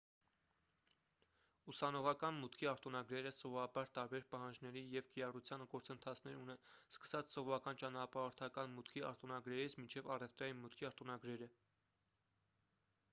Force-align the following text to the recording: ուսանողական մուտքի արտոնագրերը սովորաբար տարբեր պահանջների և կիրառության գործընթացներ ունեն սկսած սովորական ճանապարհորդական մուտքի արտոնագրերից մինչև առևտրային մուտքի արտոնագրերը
ուսանողական 1.73 2.39
մուտքի 2.45 2.69
արտոնագրերը 2.71 3.33
սովորաբար 3.39 3.91
տարբեր 3.97 4.25
պահանջների 4.31 4.83
և 4.95 5.11
կիրառության 5.17 5.65
գործընթացներ 5.75 6.39
ունեն 6.45 6.65
սկսած 6.97 7.35
սովորական 7.37 7.81
ճանապարհորդական 7.85 8.75
մուտքի 8.81 9.05
արտոնագրերից 9.13 9.79
մինչև 9.83 10.13
առևտրային 10.17 10.63
մուտքի 10.65 10.89
արտոնագրերը 10.93 11.55